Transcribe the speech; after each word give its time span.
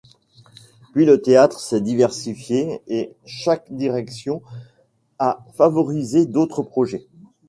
Puis 0.93 1.05
le 1.05 1.21
théâtre 1.21 1.59
s'est 1.59 1.79
diversifié 1.79 2.81
et 2.87 3.13
chaque 3.23 3.67
direction 3.71 4.41
a 5.19 5.45
favorisé 5.53 6.25
d'autres 6.25 6.63
projets. 6.63 7.05